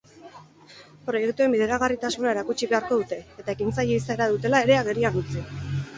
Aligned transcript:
Proiektuen 1.09 1.53
bideragarritasuna 1.55 2.33
erakutsi 2.35 2.71
beharko 2.73 2.99
dute, 3.03 3.19
eta 3.43 3.55
ekintzaile 3.57 3.99
izaera 4.03 4.31
dutela 4.37 4.67
ere 4.69 4.79
agerian 4.83 5.21
utzi. 5.23 5.45